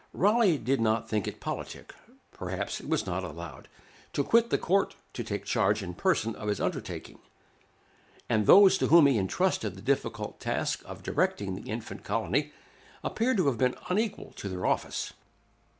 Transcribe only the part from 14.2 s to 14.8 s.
to their